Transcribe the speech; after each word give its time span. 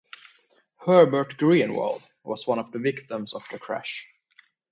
Herbert 0.83 1.37
Greenwald 1.37 2.01
was 2.23 2.47
one 2.47 2.57
of 2.57 2.71
the 2.71 2.79
victims 2.79 3.35
of 3.35 3.47
the 3.51 3.59
crash. 3.59 4.07